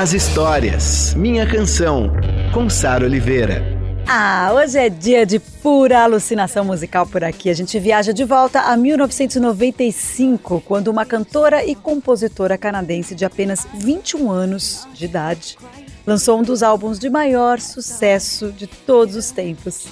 [0.00, 1.12] as histórias.
[1.12, 2.10] Minha canção,
[2.54, 3.62] com Sara Oliveira.
[4.08, 7.50] Ah, hoje é dia de pura alucinação musical por aqui.
[7.50, 13.66] A gente viaja de volta a 1995, quando uma cantora e compositora canadense de apenas
[13.74, 15.58] 21 anos de idade
[16.06, 19.86] lançou um dos álbuns de maior sucesso de todos os tempos.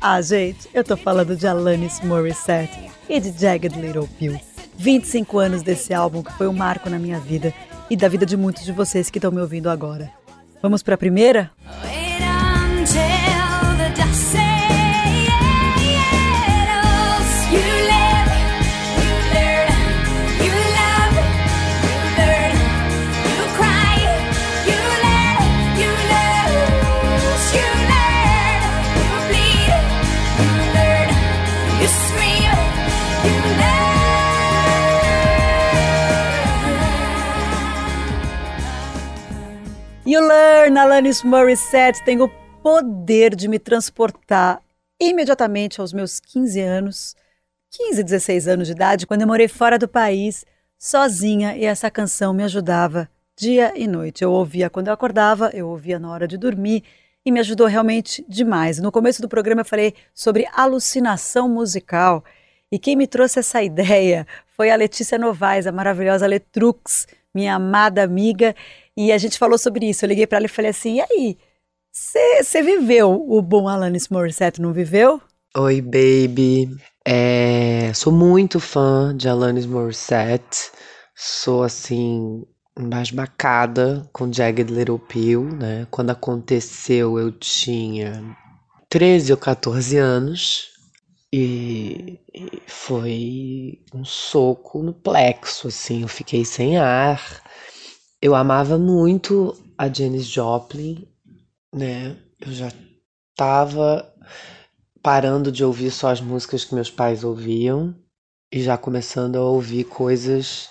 [0.00, 4.40] Ah, gente, eu tô falando de Alanis Morissette e de Jagged Little Pill.
[4.78, 7.52] 25 anos desse álbum que foi um marco na minha vida
[7.90, 10.10] e da vida de muitos de vocês que estão me ouvindo agora.
[10.62, 11.50] Vamos para a primeira?
[40.72, 42.28] Learn, Alanis Morissette, tem o
[42.62, 44.62] poder de me transportar
[44.98, 47.16] imediatamente aos meus 15 anos,
[47.70, 50.46] 15, 16 anos de idade, quando eu morei fora do país,
[50.78, 54.24] sozinha, e essa canção me ajudava dia e noite.
[54.24, 56.82] Eu ouvia quando eu acordava, eu ouvia na hora de dormir,
[57.24, 58.78] e me ajudou realmente demais.
[58.78, 62.24] No começo do programa eu falei sobre alucinação musical,
[62.70, 64.26] e quem me trouxe essa ideia
[64.56, 68.54] foi a Letícia Novaes, a maravilhosa Letrux, minha amada amiga,
[68.96, 70.04] e a gente falou sobre isso.
[70.04, 71.38] Eu liguei para ela e falei assim: e aí?
[71.92, 75.20] Você viveu o bom Alanis Morissette, não viveu?
[75.54, 76.74] Oi, baby.
[77.06, 80.70] É, sou muito fã de Alanis Morissette.
[81.14, 82.42] Sou, assim,
[82.78, 85.86] embasbacada com Jagged Little Pill, né?
[85.90, 88.24] Quando aconteceu, eu tinha
[88.88, 90.70] 13 ou 14 anos.
[91.30, 92.18] E
[92.66, 96.02] foi um soco no plexo, assim.
[96.02, 97.41] Eu fiquei sem ar.
[98.24, 101.08] Eu amava muito a Janis Joplin,
[101.74, 102.16] né?
[102.40, 102.70] Eu já
[103.36, 104.08] tava
[105.02, 107.92] parando de ouvir só as músicas que meus pais ouviam
[108.52, 110.68] e já começando a ouvir coisas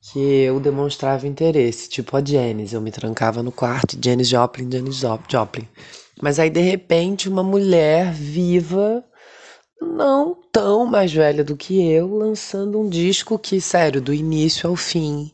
[0.00, 2.72] que eu demonstrava interesse, tipo a Janis.
[2.72, 5.68] Eu me trancava no quarto, Janis Joplin, Janis Joplin.
[6.20, 9.04] Mas aí, de repente, uma mulher viva,
[9.80, 14.74] não tão mais velha do que eu, lançando um disco que, sério, do início ao
[14.74, 15.30] fim,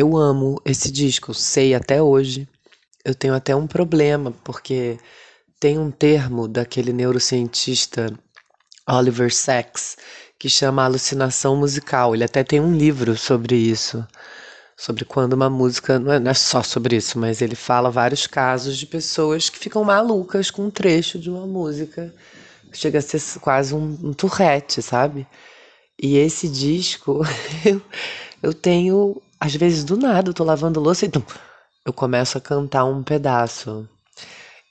[0.00, 2.48] eu amo esse disco, sei até hoje.
[3.04, 4.98] Eu tenho até um problema, porque
[5.58, 8.10] tem um termo daquele neurocientista
[8.88, 9.98] Oliver Sacks
[10.38, 12.14] que chama alucinação musical.
[12.14, 14.06] Ele até tem um livro sobre isso.
[14.76, 15.98] Sobre quando uma música.
[15.98, 19.58] Não é, não é só sobre isso, mas ele fala vários casos de pessoas que
[19.58, 22.14] ficam malucas com um trecho de uma música.
[22.72, 25.26] Chega a ser quase um, um tourette, sabe?
[26.02, 27.20] E esse disco,
[27.66, 27.82] eu,
[28.42, 31.24] eu tenho às vezes, do nada, eu tô lavando louça e então,
[31.84, 33.88] eu começo a cantar um pedaço.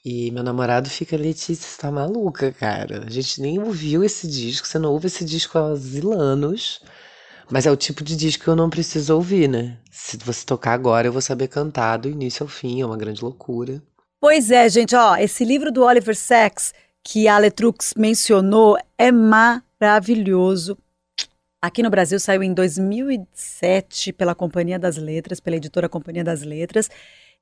[0.04, 3.04] E meu namorado fica, Letícia, você tá maluca, cara.
[3.06, 5.74] A gente nem ouviu esse disco, você não ouve esse disco há
[6.16, 6.80] anos.
[7.50, 9.76] Mas é o tipo de disco que eu não preciso ouvir, né?
[9.90, 13.22] Se você tocar agora, eu vou saber cantar do início ao fim, é uma grande
[13.22, 13.82] loucura.
[14.20, 20.78] Pois é, gente, ó, esse livro do Oliver Sacks que a Letrux mencionou é maravilhoso.
[21.62, 26.88] Aqui no Brasil saiu em 2007 pela Companhia das Letras, pela editora Companhia das Letras,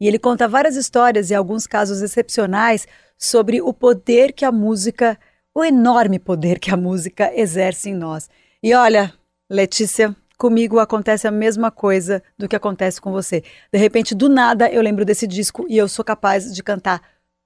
[0.00, 5.16] e ele conta várias histórias e alguns casos excepcionais sobre o poder que a música,
[5.54, 8.28] o enorme poder que a música exerce em nós.
[8.60, 9.14] E olha,
[9.48, 13.44] Letícia, comigo acontece a mesma coisa do que acontece com você.
[13.72, 17.00] De repente, do nada, eu lembro desse disco e eu sou capaz de cantar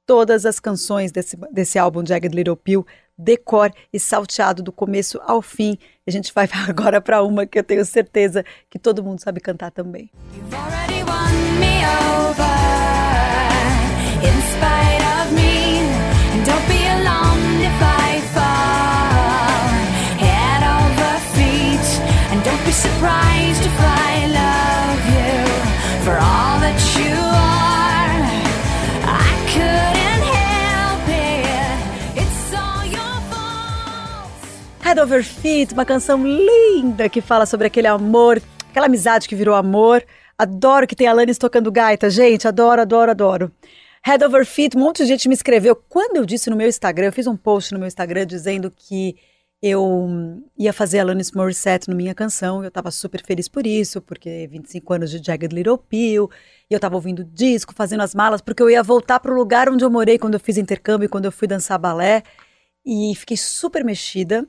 [0.06, 2.87] todas as canções desse, desse álbum Jagged Little Pill
[3.17, 5.79] decor e salteado do começo ao fim.
[6.06, 9.70] A gente vai agora para uma que eu tenho certeza que todo mundo sabe cantar
[9.70, 10.11] também.
[22.73, 23.42] surprised
[34.93, 39.55] Head Over Feet, uma canção linda que fala sobre aquele amor, aquela amizade que virou
[39.55, 40.05] amor.
[40.37, 42.47] Adoro que tem Alanis tocando gaita, gente.
[42.47, 43.50] Adoro, adoro, adoro.
[44.05, 45.75] Head over feet, um monte de gente me escreveu.
[45.75, 49.17] Quando eu disse no meu Instagram, eu fiz um post no meu Instagram dizendo que
[49.62, 52.62] eu ia fazer Alanis Morissette no Minha Canção.
[52.62, 56.29] Eu estava super feliz por isso, porque 25 anos de Jagged Little Pill,
[56.71, 59.71] e eu estava ouvindo disco, fazendo as malas, porque eu ia voltar para o lugar
[59.71, 62.23] onde eu morei quando eu fiz intercâmbio, quando eu fui dançar balé.
[62.85, 64.47] E fiquei super mexida.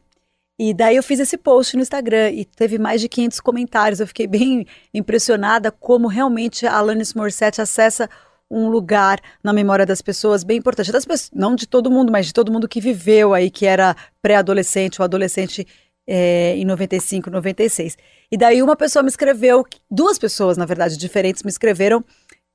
[0.57, 3.99] E daí eu fiz esse post no Instagram e teve mais de 500 comentários.
[3.99, 8.09] Eu fiquei bem impressionada como realmente a Alanis Morissette acessa
[8.49, 10.91] um lugar na memória das pessoas bem importante.
[10.91, 13.95] Das pessoas, não de todo mundo, mas de todo mundo que viveu aí, que era
[14.21, 15.65] pré-adolescente ou adolescente
[16.07, 17.97] é, em 95, 96.
[18.31, 22.03] E daí uma pessoa me escreveu, duas pessoas, na verdade, diferentes, me escreveram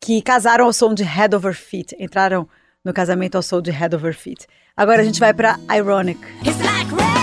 [0.00, 2.48] que casaram ao som de Head Over Feet, entraram
[2.84, 4.46] no casamento ao som de Head Over Feet.
[4.76, 6.20] Agora a gente vai para Ironic.
[6.46, 7.17] It's like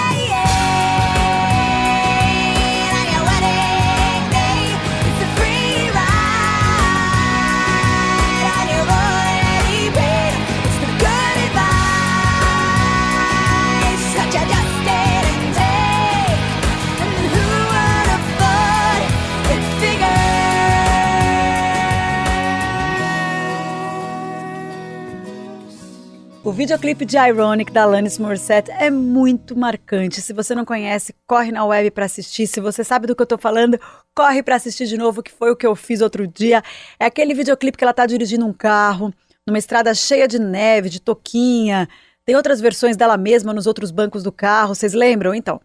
[26.65, 30.19] videoclipe de Ironic da Alanis Morissette é muito marcante.
[30.19, 32.47] Se você não conhece, corre na web para assistir.
[32.47, 33.79] Se você sabe do que eu tô falando,
[34.15, 36.63] corre para assistir de novo, que foi o que eu fiz outro dia.
[36.99, 39.13] É aquele videoclipe que ela tá dirigindo um carro,
[39.45, 41.87] numa estrada cheia de neve, de toquinha.
[42.25, 45.35] Tem outras versões dela mesma nos outros bancos do carro, vocês lembram?
[45.35, 45.61] Então,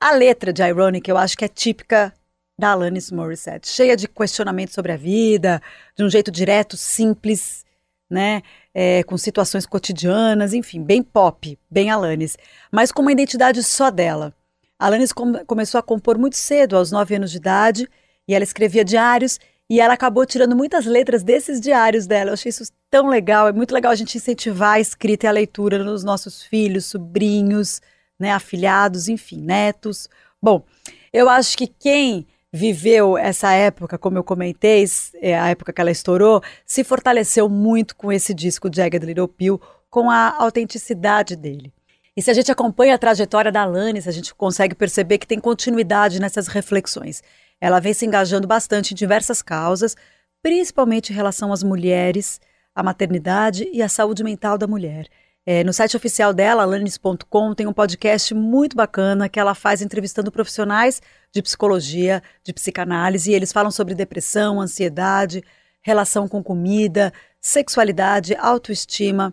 [0.00, 2.10] a letra de Ironic eu acho que é típica
[2.58, 5.60] da Alanis Morissette, cheia de questionamentos sobre a vida,
[5.94, 7.66] de um jeito direto, simples,
[8.10, 8.42] né?
[8.80, 12.38] É, com situações cotidianas, enfim, bem pop, bem Alanis,
[12.70, 14.32] mas com uma identidade só dela.
[14.78, 17.88] Alanis com, começou a compor muito cedo, aos 9 anos de idade,
[18.28, 22.30] e ela escrevia diários, e ela acabou tirando muitas letras desses diários dela.
[22.30, 25.32] Eu achei isso tão legal, é muito legal a gente incentivar a escrita e a
[25.32, 27.82] leitura nos nossos filhos, sobrinhos,
[28.16, 30.08] né, afilhados, enfim, netos.
[30.40, 30.64] Bom,
[31.12, 34.84] eu acho que quem viveu essa época, como eu comentei,
[35.20, 39.60] é, a época que ela estourou, se fortaleceu muito com esse disco Jagged Little Pill,
[39.90, 41.72] com a autenticidade dele.
[42.16, 45.38] E se a gente acompanha a trajetória da Alanis, a gente consegue perceber que tem
[45.38, 47.22] continuidade nessas reflexões.
[47.60, 49.96] Ela vem se engajando bastante em diversas causas,
[50.42, 52.40] principalmente em relação às mulheres,
[52.74, 55.06] à maternidade e à saúde mental da mulher.
[55.50, 60.30] É, no site oficial dela, alanis.com, tem um podcast muito bacana que ela faz entrevistando
[60.30, 61.00] profissionais
[61.32, 65.42] de psicologia, de psicanálise, e eles falam sobre depressão, ansiedade,
[65.80, 69.32] relação com comida, sexualidade, autoestima.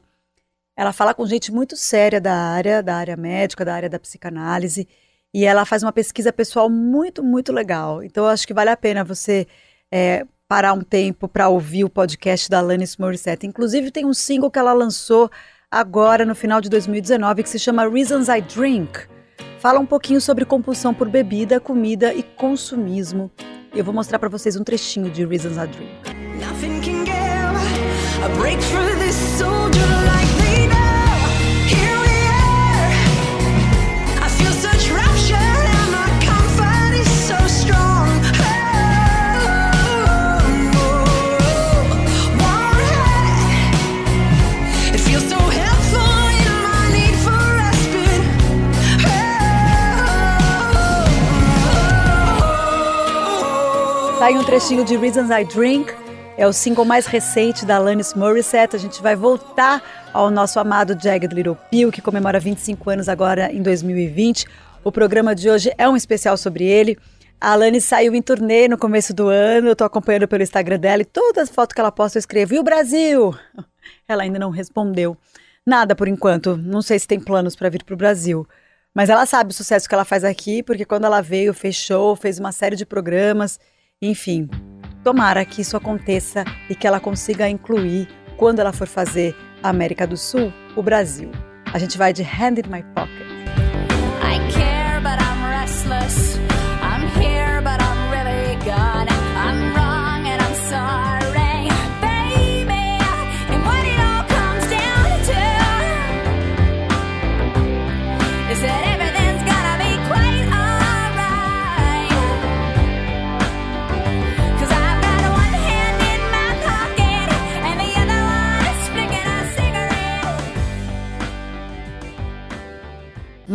[0.78, 4.88] Ela fala com gente muito séria da área, da área médica, da área da psicanálise,
[5.34, 8.02] e ela faz uma pesquisa pessoal muito, muito legal.
[8.02, 9.46] Então, eu acho que vale a pena você
[9.92, 13.46] é, parar um tempo para ouvir o podcast da Alanis Morissette.
[13.46, 15.30] Inclusive, tem um single que ela lançou
[15.70, 19.08] agora no final de 2019 que se chama Reasons I Drink.
[19.60, 23.32] Fala um pouquinho sobre compulsão por bebida, comida e consumismo.
[23.74, 25.92] Eu vou mostrar para vocês um trechinho de Reasons I Drink.
[54.18, 55.94] Tá aí um trechinho de Reasons I Drink,
[56.38, 58.74] é o single mais recente da Alanis Morissette.
[58.74, 63.52] A gente vai voltar ao nosso amado Jagged Little Pill, que comemora 25 anos agora
[63.52, 64.46] em 2020.
[64.86, 66.98] O programa de hoje é um especial sobre ele.
[67.42, 71.02] A Alanis saiu em turnê no começo do ano, eu tô acompanhando pelo Instagram dela
[71.02, 73.36] e todas as fotos que ela posta eu escrevo, e o Brasil?
[74.08, 75.18] Ela ainda não respondeu.
[75.66, 78.48] Nada por enquanto, não sei se tem planos para vir para o Brasil.
[78.94, 82.40] Mas ela sabe o sucesso que ela faz aqui, porque quando ela veio, fechou, fez
[82.40, 83.60] uma série de programas
[84.02, 84.50] enfim,
[85.04, 90.06] tomara que isso aconteça e que ela consiga incluir, quando ela for fazer a América
[90.06, 91.32] do Sul, o Brasil.
[91.74, 93.25] A gente vai de Hand in My Pocket.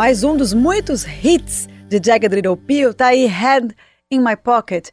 [0.00, 3.74] Mais um dos muitos hits de Jagged Little Pill tá aí Hand
[4.10, 4.88] in My Pocket.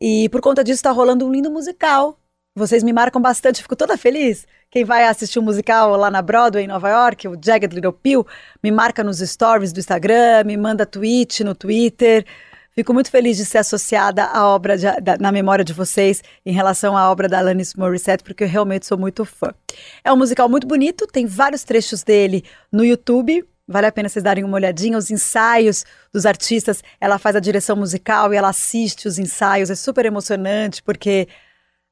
[0.00, 2.18] E por conta disso está rolando um lindo musical.
[2.56, 4.48] Vocês me marcam bastante, fico toda feliz.
[4.68, 7.92] Quem vai assistir o um musical lá na Broadway, em Nova York, o Jagged Little
[7.92, 8.26] Pill,
[8.60, 12.26] me marca nos stories do Instagram, me manda tweet no Twitter.
[12.72, 16.52] Fico muito feliz de ser associada à obra de, da, na memória de vocês em
[16.52, 19.54] relação à obra da Alanis Morissette, porque eu realmente sou muito fã.
[20.02, 23.46] É um musical muito bonito, tem vários trechos dele no YouTube.
[23.68, 26.82] Vale a pena vocês darem uma olhadinha, os ensaios dos artistas.
[26.98, 29.68] Ela faz a direção musical e ela assiste os ensaios.
[29.68, 31.28] É super emocionante, porque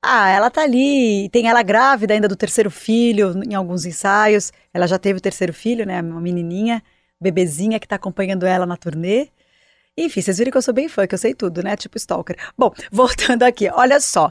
[0.02, 4.52] ah, ela tá ali, tem ela grávida ainda do terceiro filho em alguns ensaios.
[4.73, 6.00] Ela já teve o terceiro filho, né?
[6.00, 6.83] Uma menininha,
[7.21, 9.28] bebezinha que tá acompanhando ela na turnê.
[9.99, 11.76] Enfim, vocês viram que eu sou bem fã, que eu sei tudo, né?
[11.76, 12.37] Tipo Stalker.
[12.56, 14.30] Bom, voltando aqui, olha só.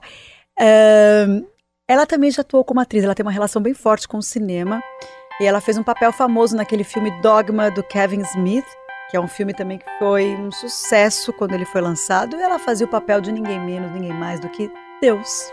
[0.60, 1.46] Um,
[1.88, 4.82] ela também já atuou como atriz, ela tem uma relação bem forte com o cinema.
[5.40, 8.66] E ela fez um papel famoso naquele filme Dogma do Kevin Smith,
[9.10, 12.38] que é um filme também que foi um sucesso quando ele foi lançado.
[12.38, 15.52] E ela fazia o papel de ninguém menos, ninguém mais do que Deus.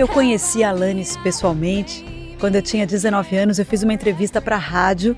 [0.00, 2.06] Eu conheci a Alanis pessoalmente
[2.40, 3.58] quando eu tinha 19 anos.
[3.58, 5.14] Eu fiz uma entrevista para a rádio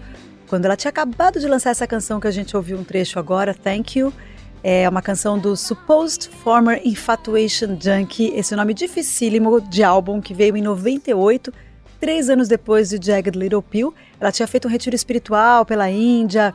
[0.49, 3.55] quando ela tinha acabado de lançar essa canção que a gente ouviu um trecho agora,
[3.55, 4.13] Thank You.
[4.61, 10.57] É uma canção do Supposed Former Infatuation Junkie, esse nome dificílimo de álbum que veio
[10.57, 11.55] em 98,
[12.01, 13.95] três anos depois de Jagged Little Pill.
[14.19, 16.53] Ela tinha feito um retiro espiritual pela Índia,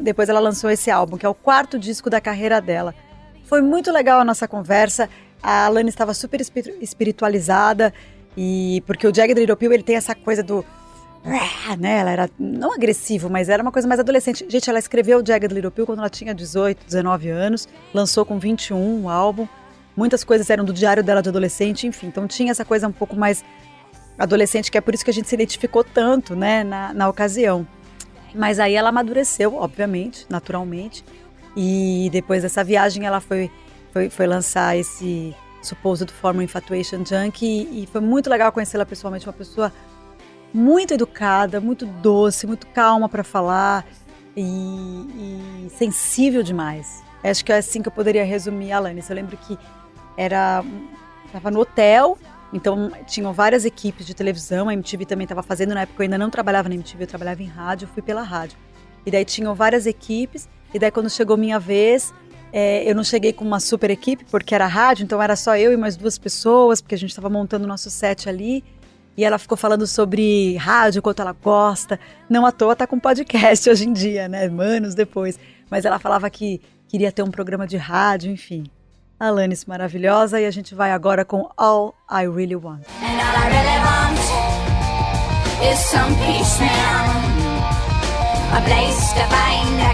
[0.00, 2.92] depois ela lançou esse álbum, que é o quarto disco da carreira dela.
[3.44, 5.08] Foi muito legal a nossa conversa.
[5.42, 6.40] A Alana estava super
[6.80, 7.92] espiritualizada
[8.36, 10.64] e porque o Jagged Little Pill ele tem essa coisa do
[11.78, 11.98] né?
[11.98, 14.44] Ela era não agressivo, mas era uma coisa mais adolescente.
[14.48, 18.38] Gente, ela escreveu o Jagged Little Pill quando ela tinha 18, 19 anos, lançou com
[18.38, 19.46] 21 o álbum.
[19.96, 22.08] Muitas coisas eram do diário dela de adolescente, enfim.
[22.08, 23.44] Então tinha essa coisa um pouco mais
[24.18, 27.66] adolescente, que é por isso que a gente se identificou tanto, né, na, na ocasião.
[28.34, 31.04] Mas aí ela amadureceu, obviamente, naturalmente.
[31.54, 33.50] E depois dessa viagem ela foi
[33.92, 39.26] foi, foi lançar esse Supposed Former Infatuation Junkie e, e foi muito legal conhecê-la pessoalmente,
[39.26, 39.72] uma pessoa
[40.52, 43.86] muito educada, muito doce, muito calma para falar
[44.36, 47.02] e, e, sensível demais.
[47.22, 49.08] Acho que é assim que eu poderia resumir a Alanis.
[49.08, 49.56] Eu lembro que
[50.16, 50.64] era
[51.26, 52.18] estava no hotel,
[52.52, 56.18] então tinham várias equipes de televisão, a MTV também estava fazendo, na época eu ainda
[56.18, 58.58] não trabalhava na MTV, eu trabalhava em rádio, fui pela rádio.
[59.06, 62.12] E daí tinham várias equipes, e daí quando chegou minha vez,
[62.52, 65.72] é, eu não cheguei com uma super equipe, porque era rádio, então era só eu
[65.72, 68.62] e mais duas pessoas, porque a gente estava montando o nosso set ali.
[69.16, 71.98] E ela ficou falando sobre rádio, quanto ela gosta.
[72.28, 74.46] Não à toa tá com podcast hoje em dia, né?
[74.46, 75.38] Anos depois.
[75.70, 78.64] Mas ela falava que queria ter um programa de rádio, enfim.
[79.18, 82.82] Alanis maravilhosa e a gente vai agora com All I Really Want.
[83.00, 84.18] And all I really want
[85.72, 87.22] is some peace now.
[88.54, 89.91] A place to find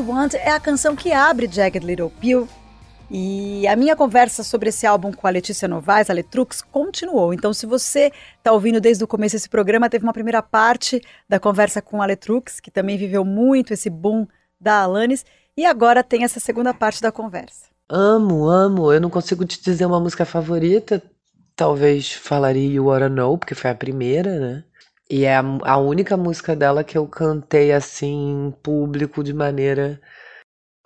[0.00, 2.48] Really Want é a canção que abre Jagged Little Pill
[3.10, 7.34] e a minha conversa sobre esse álbum com a Letícia Novaes, a Letrux, continuou.
[7.34, 11.38] Então, se você está ouvindo desde o começo esse programa, teve uma primeira parte da
[11.38, 14.26] conversa com a Letrux, que também viveu muito esse boom
[14.60, 15.24] da Alanis,
[15.56, 17.66] e agora tem essa segunda parte da conversa.
[17.88, 18.92] Amo, amo.
[18.92, 21.02] Eu não consigo te dizer uma música favorita.
[21.56, 24.64] Talvez falaria You Wanna Know, porque foi a primeira, né?
[25.10, 30.00] E é a, a única música dela que eu cantei assim em público de maneira.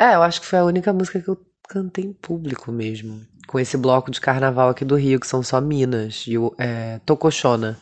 [0.00, 1.38] É, eu acho que foi a única música que eu
[1.68, 3.20] cantei em público mesmo.
[3.46, 6.98] Com esse bloco de carnaval aqui do Rio, que são só Minas, e o é,
[7.04, 7.78] Tocochona.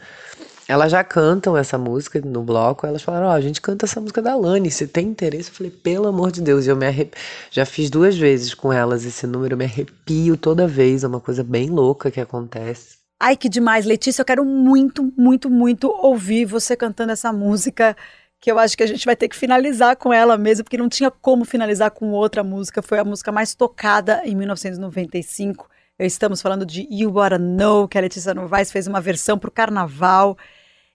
[0.67, 4.01] Elas já cantam essa música no bloco, elas falaram, ó, oh, a gente canta essa
[4.01, 5.51] música da Lani, se tem interesse?
[5.51, 7.15] Eu falei, pelo amor de Deus, e eu me arrep...
[7.51, 11.21] já fiz duas vezes com elas esse número, eu me arrepio toda vez, é uma
[11.21, 13.02] coisa bem louca que acontece.
[13.25, 17.97] Ai, que demais, Letícia, eu quero muito, muito, muito ouvir você cantando essa música
[18.41, 20.89] que eu acho que a gente vai ter que finalizar com ela mesmo, porque não
[20.89, 22.83] tinha como finalizar com outra música.
[22.83, 25.71] Foi a música mais tocada em 1995.
[26.01, 29.53] Estamos falando de You Wanna Know, que a Letícia Novaes fez uma versão para o
[29.53, 30.37] carnaval.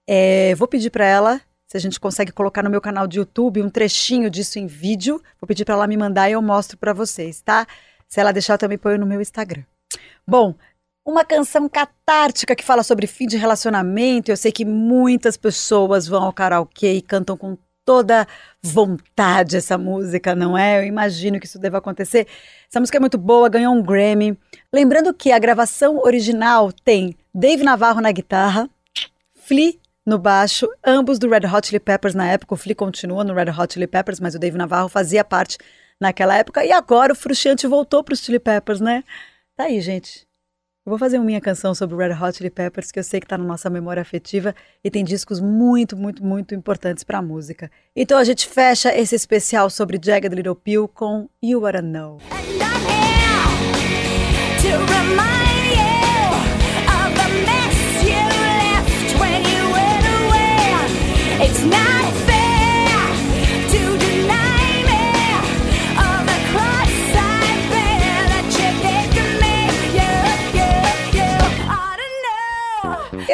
[0.05, 3.61] É, vou pedir para ela se a gente consegue colocar no meu canal de YouTube
[3.61, 5.23] um trechinho disso em vídeo.
[5.39, 7.65] Vou pedir para ela me mandar e eu mostro para vocês, tá?
[8.05, 9.63] Se ela deixar, eu também ponho no meu Instagram.
[10.27, 10.53] Bom,
[11.07, 14.29] uma canção catártica que fala sobre fim de relacionamento.
[14.29, 18.27] Eu sei que muitas pessoas vão ao karaokê e cantam com toda
[18.61, 20.79] vontade essa música, não é?
[20.79, 22.27] Eu imagino que isso deva acontecer.
[22.69, 24.37] Essa música é muito boa, ganhou um Grammy.
[24.73, 28.69] Lembrando que a gravação original tem Dave Navarro na guitarra,
[29.33, 32.53] Flea no baixo, ambos do Red Hot Chili Peppers na época.
[32.53, 35.57] O Flea continua no Red Hot Chili Peppers, mas o Dave Navarro fazia parte
[36.01, 36.65] naquela época.
[36.65, 39.05] E agora o Frustiante voltou para os Chili Peppers, né?
[39.55, 40.26] Tá aí, gente.
[40.87, 43.25] Eu vou fazer uma minha canção sobre Red Hot Chili Peppers, que eu sei que
[43.25, 47.69] está na nossa memória afetiva e tem discos muito, muito, muito importantes para a música.
[47.93, 52.19] Então a gente fecha esse especial sobre Jagged Little Pill com You Wanna Know.
[61.39, 62.16] It's not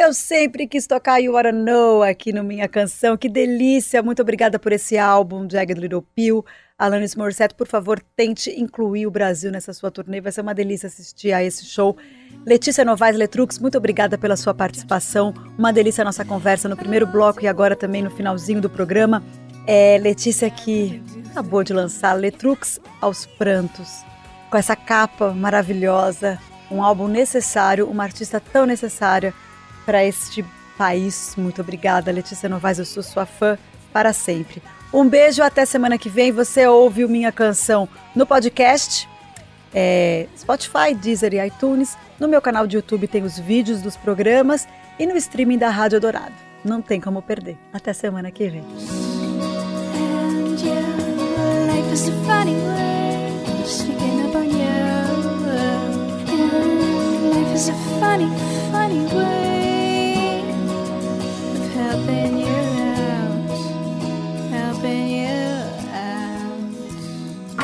[0.04, 3.16] Eu sempre quis tocar You Oughta Know aqui no Minha Canção.
[3.16, 4.02] Que delícia!
[4.02, 6.44] Muito obrigada por esse álbum, Jagged Little Pill.
[6.78, 10.20] Alanis Morissette, por favor, tente incluir o Brasil nessa sua turnê.
[10.20, 11.96] Vai ser uma delícia assistir a esse show.
[12.44, 15.32] Letícia Novaes Letrux, muito obrigada pela sua participação.
[15.56, 19.24] Uma delícia a nossa conversa no primeiro bloco e agora também no finalzinho do programa.
[19.66, 24.04] É Letícia que acabou de lançar Letrux aos prantos,
[24.50, 26.38] com essa capa maravilhosa,
[26.70, 29.32] um álbum necessário, uma artista tão necessária
[29.84, 30.44] para este
[30.76, 31.34] país.
[31.36, 33.58] Muito obrigada, Letícia Novaes, eu sou sua fã
[33.92, 34.62] para sempre.
[34.92, 36.30] Um beijo, até semana que vem.
[36.30, 39.08] Você ouve Minha Canção no podcast,
[39.74, 41.96] é, Spotify, Deezer e iTunes.
[42.18, 46.00] No meu canal de YouTube tem os vídeos dos programas e no streaming da Rádio
[46.00, 46.34] Dourado.
[46.64, 47.58] Não tem como perder.
[47.72, 48.64] Até semana que vem.